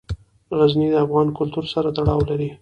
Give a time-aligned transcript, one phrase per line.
[0.57, 2.49] غزني د افغان کلتور سره تړاو لري.